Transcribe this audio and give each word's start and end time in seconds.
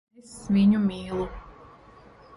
Es 0.21 0.31
viņu 0.55 0.81
mīlu. 0.87 1.29